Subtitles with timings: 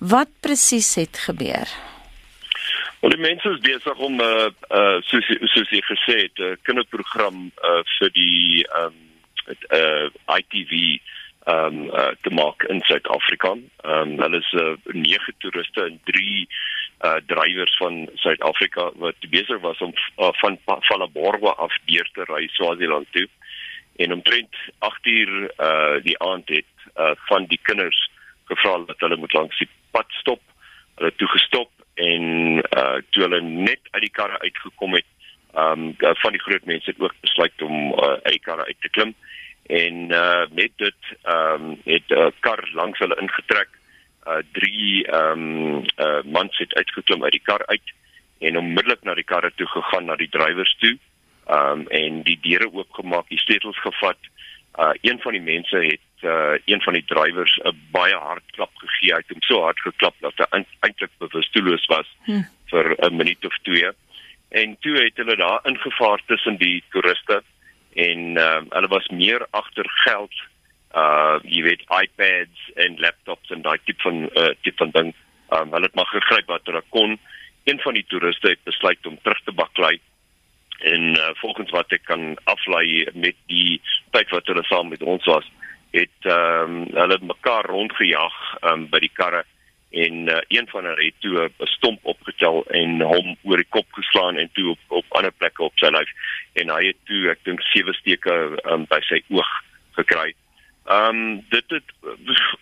[0.00, 1.68] Wat presies het gebeur?
[3.00, 6.56] Wel die mense is besig om 'n uh, uh, soos soos jy gesê het 'n
[6.62, 8.96] kinderprogram uh, vir die ehm um,
[9.76, 10.08] uh,
[10.38, 10.72] ITV
[11.44, 13.50] ehm um, uh, te maak in Suid-Afrika.
[13.84, 16.48] Ehm um, hulle is uh, nege toeriste en drie
[17.04, 22.48] uh drywers van Suid-Afrika wat besig was om uh, van Phalaborwa af deur te ry
[22.48, 23.28] Swaziland toe.
[23.96, 28.10] En omtrent 8 uur uh die aand het uh van die kinders
[28.50, 30.42] gevra dat hulle moet langs die pad stop.
[30.98, 32.24] Hulle toe gestop en
[32.58, 35.08] uh toe hulle net uit die karre uitgekom het,
[35.58, 38.92] um van die groot mense het ook besluit om uh, uit die karre uit te
[38.96, 39.14] klim
[39.70, 43.70] en uh met dit um het 'n uh, kar langs hulle ingetrek.
[44.26, 47.94] Uh drie um uh mans het uitgeklim uit die kar uit
[48.38, 50.98] en onmiddellik na die karre toe gegaan na die drywers toe.
[51.46, 54.18] Um en die deure oopgemaak, die sleutels gevat.
[54.80, 58.70] Uh een van die mense het uh een van die drywers 'n baie hard klap
[58.74, 59.12] gegee.
[59.12, 62.42] Hy het hom so hard geklap dat hy eintlik bewusteloos was hm.
[62.70, 63.90] vir 'n minuut of twee.
[64.48, 67.42] En toe het hulle daar ingevaar tussen die toeriste
[67.94, 70.34] en uh, hulle was meer agter geld
[70.94, 75.14] uh jy weet iPads en laptops en daai tipe van uh tipe van ding.
[75.50, 77.18] Um hulle het maar gegryp wat hulle kon.
[77.64, 80.00] Een van die toeriste het besluit om terug te baklei
[80.82, 85.24] en uh, volgens wat ek kan aflei met die tyd wat hulle saam met ons
[85.24, 85.46] was
[85.90, 88.36] het ehm um, hulle mekaar rondgejaag
[88.70, 89.42] um, by die karre
[89.90, 93.86] en uh, een van hulle het toe 'n stomp opgetel en hom oor die kop
[93.98, 96.10] geslaan en toe op op ander plekke op sy lyf
[96.62, 99.50] en hy het toe ek dink sewe steke um, by sy oog
[99.98, 100.34] gekry.
[100.86, 101.88] Ehm um, dit het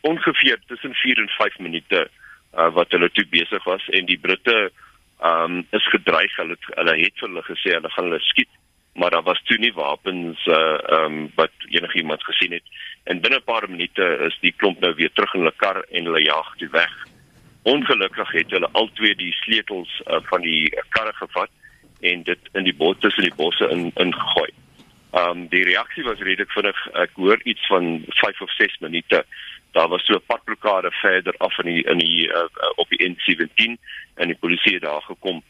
[0.00, 2.08] ongeveer tussen 4 en 5 minute
[2.56, 4.87] uh, wat hulle toe besig was en die Britte ehm
[5.22, 8.50] um, is gedreig hulle hulle het vir hulle gesê hulle gaan hulle skiet
[8.98, 12.66] maar daar was toe nie wapens uh ehm um, wat enigiemand gesien het
[13.04, 16.04] en binne 'n paar minute is die klomp nou weer terug in hulle kar en
[16.04, 16.94] hulle jag toe weg.
[17.62, 21.50] Ongelukkig het hulle al twee die sleutels uh, van die karre gevat
[22.00, 24.50] en dit in die bos tussen die bosse in ingegooi.
[25.12, 26.86] Ehm um, die reaksie was redelik vinnig.
[26.92, 29.24] Ek hoor iets van 5 of 6 minute.
[29.72, 33.76] Daar was so 'n padblokkade verder af in die in die uh, op die N17
[34.14, 35.42] en die polisie het daar gekom.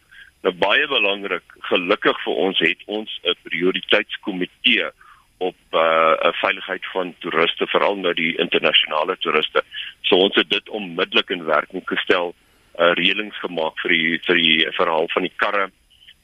[0.43, 4.91] Nou baie belangrik, gelukkig vir ons het ons 'n prioriteitskomitee
[5.39, 9.62] op uh 'n veiligheid van toeriste veral nou die internasionale toeriste.
[10.03, 12.34] So ons het dit onmiddellik in werking gestel,
[12.78, 15.71] uh reëlings gemaak vir die vir die verhaal van die karre.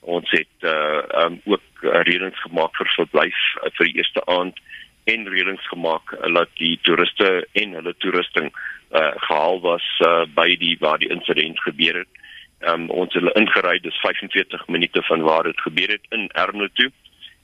[0.00, 4.58] Ons het uh um ook reëlings gemaak vir verblyf uh, vir die eerste aand
[5.04, 8.52] en reëlings gemaak uh, dat die toeriste en hulle toerusting
[8.94, 12.22] uh gehaal was uh by die waar die insident gebeur het
[12.68, 16.68] um, ons het hulle ingery dis 45 minute van waar dit gebeur het in Ermelo
[16.72, 16.90] toe.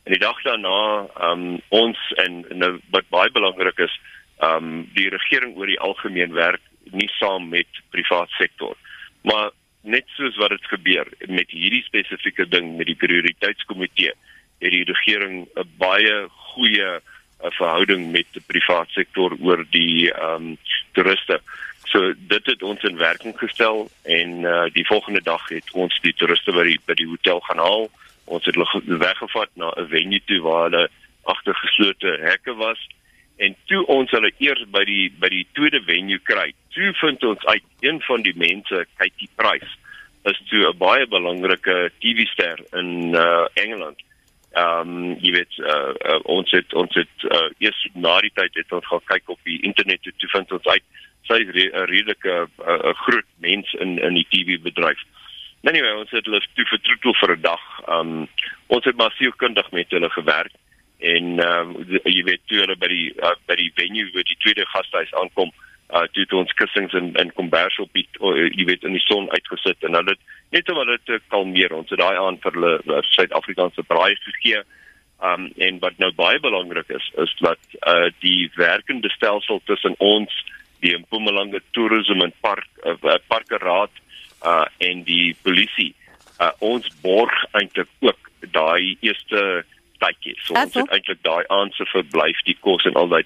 [0.04, 3.94] En die dag daarna um ons en nou wat baie belangrik is,
[4.44, 6.62] um die regering oor die algemeen werk
[6.97, 8.77] nie saam met privaat sektor.
[9.22, 9.50] Maar
[9.82, 14.12] net soos wat dit gebeur met hierdie spesifieke ding met die prioriteitskomitee,
[14.60, 17.00] het die regering 'n baie goeie
[17.43, 20.56] uh, verhouding met die privaat sektor oor die um
[20.93, 21.41] toeriste.
[21.91, 26.15] So dit het ons in werking gestel en uh, die volgende dag het ons die
[26.15, 27.91] toeriste by die by die hotel gaan haal.
[28.31, 30.89] Ons het hulle weggevat na 'n venue toe waar hulle
[31.23, 32.81] agter geslote hekke was
[33.37, 36.53] en toe ons hulle eers by die by die tweede venue kry.
[36.77, 39.72] Toe vind ons uit een van die mense, Katie Price,
[40.28, 43.99] is toe 'n baie belangrike TV-ster in uh, Engeland.
[44.59, 48.55] Ehm um, jy weet uh, uh, ons het ons het uh, eers na die tyd
[48.59, 50.83] het ons gaan kyk op die internet toe vind ons uit
[51.28, 54.99] sy is 'n redelike 'n groot mens in in die TV bedryf.
[55.62, 57.65] Anyway, ons het hulle toe vertroetel vir 'n dag.
[57.89, 58.28] Um
[58.66, 60.53] ons het maar sielkundig met hulle gewerk
[60.99, 61.69] en um
[62.05, 65.49] jy weet toe hulle by die uh, by die venue waar die tweede gastehuis aankom,
[65.49, 69.05] uh toe het ons kussings en en kombers op die uh, jy weet in die
[69.05, 70.17] son uitgesit en hulle
[70.55, 71.75] net om hulle te kalmeer.
[71.75, 74.62] Ons het daai aan vir hulle uh, Suid-Afrikaanse braai gegee.
[75.21, 80.33] Um en wat nou baie belangrik is is dat uh die werkende stelsel tussen ons
[80.81, 83.93] die Mpumalanga Tourism en Park uh, Parke Raad
[84.45, 85.93] uh en die polisie.
[86.41, 89.65] Uh ons borg eintlik ook daai eerste
[90.02, 90.34] tydjie.
[90.41, 90.64] So Ethel?
[90.64, 93.22] ons het eintlik daai aanse verblyf, die kos en al daai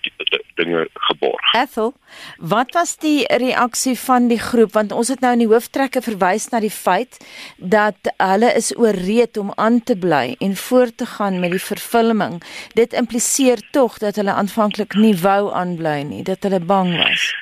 [0.59, 1.55] dinge geborg.
[1.59, 1.95] Ethel,
[2.39, 6.49] wat was die reaksie van die groep want ons het nou in die hooftrekke verwys
[6.53, 7.19] na die feit
[7.59, 12.41] dat hulle is ooreed om aan te bly en voort te gaan met die vervulling.
[12.75, 17.33] Dit impliseer tog dat hulle aanvanklik nie wou aanbly nie, dat hulle bang was.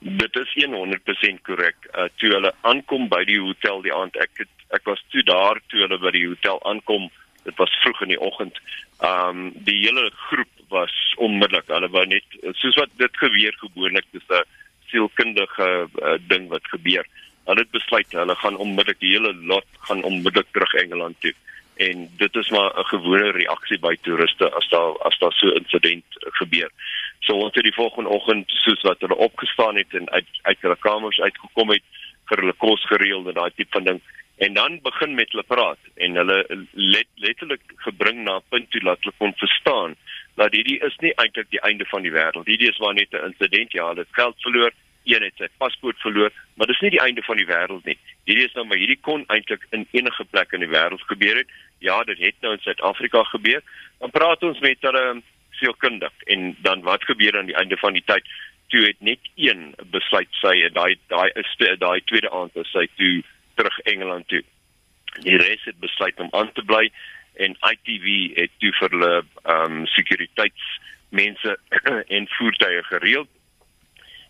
[0.00, 1.76] Dit is 100% korrek.
[1.90, 5.58] Uh, toe hulle aankom by die hotel die aand, ek het, ek was toe daar
[5.70, 7.08] toe hulle by die hotel aankom.
[7.46, 8.60] Dit was vroeg in die oggend.
[9.06, 11.68] Um die hele groep was onmiddellik.
[11.70, 14.42] Hulle wou net soos wat dit gebeur gewoonlik, dis 'n
[14.90, 17.06] sielkundige uh, ding wat gebeur.
[17.46, 21.34] Hulle het besluit hulle gaan onmiddellik die hele lot gaan onmiddellik terug Engeland toe.
[21.76, 25.56] En dit is maar 'n gewone reaksie by toeriste as daar as daar so 'n
[25.62, 26.04] insident
[26.40, 26.70] gebeur.
[27.20, 30.76] So ons het die volgende oggend soos wat hulle opgestaan het en uit uit hulle
[30.76, 31.82] kamers uitgekom het
[32.28, 34.00] vir hulle kos gereël en daai tipe van ding
[34.36, 36.38] en dan begin met hulle praat en hulle
[36.72, 39.96] let, letterlik gebring na 'n punt toe dat hulle kon verstaan
[40.34, 42.46] dat hierdie is nie eintlik die einde van die wêreld.
[42.46, 43.72] Hierdie is maar net 'n insident.
[43.72, 44.72] Ja, hulle het geld verloor,
[45.04, 47.98] een het sy paspoort verloor, maar dis nie die einde van die wêreld nie.
[48.24, 51.48] Hierdie is nou maar hierdie kon eintlik in enige plek in die wêreld gebeur het.
[51.78, 53.62] Ja, dit het nou in Suid-Afrika gebeur.
[53.98, 58.04] Dan praat ons met hulle sielkundig en dan wat gebeur aan die einde van die
[58.04, 58.24] tyd?
[58.68, 62.88] Toe het net een besluit sy en daai daai is daai tweede aand is sy
[62.96, 63.22] toe
[63.56, 64.42] terug Engeland toe.
[65.24, 66.90] Die res het besluit om aan te bly
[67.44, 69.12] en ITV het toe vir hulle
[69.44, 71.56] ehm um, sekuriteitsmense
[72.16, 73.26] en voertuie gereël.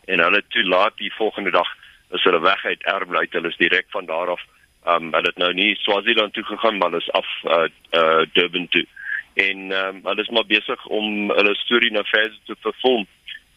[0.06, 1.70] En hulle toe laat die volgende dag
[2.14, 3.32] is hulle weg uit Erbil uit.
[3.32, 4.42] Hulle is direk van daar af
[4.86, 7.66] ehm um, hulle het nou nie Swaziland toe gegaan maar hulle is af uh,
[8.00, 8.86] uh Durban toe.
[9.34, 13.06] En ehm um, hulle is maar besig om hulle storie nou verder te vervolg.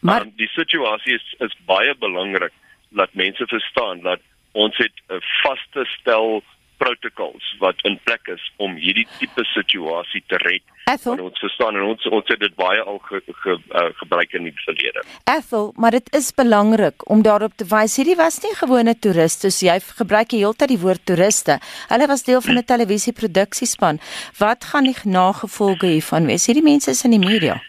[0.00, 2.52] Maar um, die situasie is is baie belangrik
[2.88, 4.20] dat mense verstaan dat
[4.52, 6.42] ons het 'n vaste stel
[6.80, 10.64] protokols wat in plek is om hierdie tipe situasie te red.
[10.90, 14.48] Ethel, ons verstaan en ons ons het dit baie al ge, ge, uh, gebruik in
[14.48, 15.04] die verlede.
[15.30, 19.68] Ethel, maar dit is belangrik om daarop te wys hierdie was nie gewone toeriste, so
[19.68, 21.60] jy gebruik heeltyd die woord toeriste.
[21.92, 24.00] Hulle was deel van 'n televisieproduksiespan.
[24.38, 26.46] Wat gaan die nagevolge hiervan wees?
[26.46, 27.60] Hierdie mense is in die media.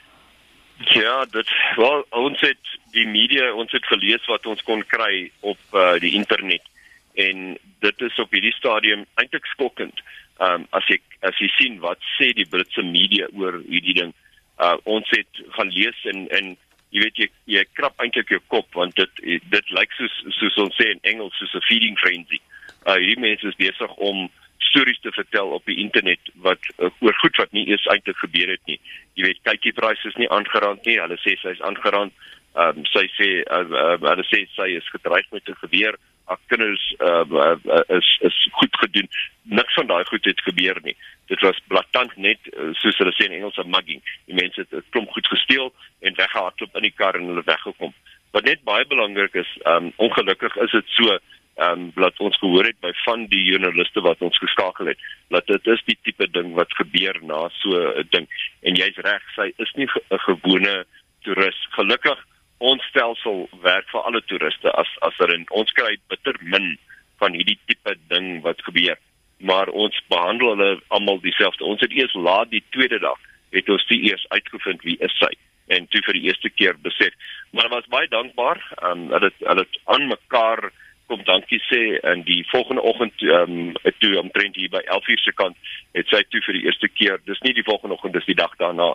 [0.95, 5.59] Ja, dit wel ons het die media ons het gelees wat ons kon kry op
[5.73, 6.70] uh, die internet
[7.13, 10.01] en dit is op hierdie stadium eintlik skokkend.
[10.39, 10.97] Ehm um, as jy
[11.27, 14.13] as jy sien wat sê die Britse media oor hierdie ding.
[14.57, 16.53] Uh ons het gaan lees en en
[16.91, 17.27] jy weet jy
[17.57, 19.23] jy krap eintlik jou kop want dit
[19.53, 22.41] dit lyk soos soos ons sê in Engels soos 'n feeding frenzy.
[22.85, 24.29] Uh hierdie mense is besig om
[24.71, 28.53] stories te vertel op die internet wat uh, oor goed wat nie eens eintlik gebeur
[28.53, 28.79] het nie.
[29.19, 30.99] Jy weet kykie price is nie aangeraand nie.
[31.01, 32.13] Hulle sê sy is aangeraand.
[32.55, 35.99] Ehm um, sy sê uh, uh, hulle sê sy is gedreig met 'n geweer
[36.47, 39.09] kinders uh, uh, is is goed gedoen.
[39.43, 40.95] Niks van daai goed het gebeur nie.
[41.25, 44.01] Dit was blaatant net uh, soos hulle sê in Engels 'n mugging.
[44.25, 47.93] Die mense het 'n klomp goed gesteel en weggehardloop in die kar en hulle weggekom.
[48.31, 51.19] Wat net baie belangrik is, um, ongelukkig is dit so
[51.55, 54.99] ehm um, wat ons gehoor het by van die joernaliste wat ons geskakel het
[55.35, 58.27] dat dit is die tipe ding wat gebeur na so 'n ding
[58.61, 60.85] en jy's reg sy is nie 'n ge gewone
[61.21, 62.19] toerist gelukkig
[62.61, 66.75] ons stelsel werk vir alle toeriste as as er in ons kry bitter min
[67.21, 68.99] van hierdie tipe ding wat gebeur
[69.41, 71.65] maar ons behandel hulle almal dieselfde.
[71.65, 73.17] Ons het eers laat die tweede dag
[73.51, 75.31] het ons die eers uitgevind wie is sy
[75.71, 77.15] en toe vir die eerste keer besef.
[77.55, 78.59] Maar was baie dankbaar
[78.89, 80.69] um, dat dit hulle aan mekaar
[81.11, 85.57] kom dankie sê en die volgende oggend um, toe omtrent hier by 11:00 se kant
[85.97, 88.53] het sy toe vir die eerste keer dis nie die volgende oggend dis die dag
[88.61, 88.93] daarna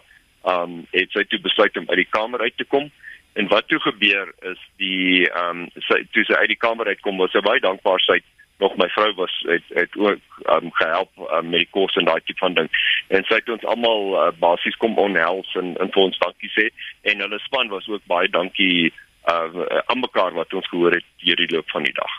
[0.49, 2.89] um, het sy toe besluit om uit die kamer uit te kom
[3.37, 7.21] En wat toe gebeur is die ehm um, sy toe sy uit die kamer uitkom
[7.21, 8.21] was sy baie dankbaar sy
[8.59, 12.21] nog my vrou was het het ook um, gehelp um, met die kos en daai
[12.25, 12.71] tipe van ding.
[13.12, 16.71] En sy het ons almal uh, basies kom onhels en en vir ons dankie sê
[17.12, 21.50] en hulle span was ook baie dankie uh, aan mekaar wat ons gehoor het hierdie
[21.53, 22.17] loop van die dag.